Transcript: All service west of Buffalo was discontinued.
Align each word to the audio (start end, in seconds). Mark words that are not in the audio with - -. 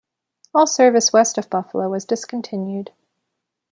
All 0.55 0.65
service 0.65 1.13
west 1.13 1.37
of 1.37 1.47
Buffalo 1.51 1.87
was 1.87 2.05
discontinued. 2.05 2.89